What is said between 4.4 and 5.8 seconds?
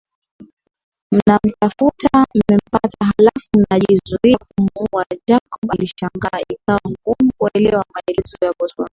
kumuua Jacob